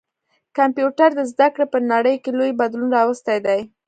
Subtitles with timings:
[0.57, 3.61] کمپيوټر د زده کړي په نړۍ کي لوی بدلون راوستلی دی.